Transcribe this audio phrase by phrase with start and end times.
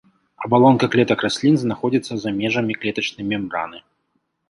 [0.45, 3.77] Абалонка клетак раслін знаходзіцца за межамі клетачнай мембраны.